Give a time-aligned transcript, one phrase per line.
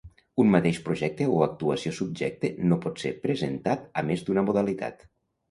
[0.43, 5.07] Un mateix projecte o actuació subjecte no pot ser presentat a més d'una modalitat.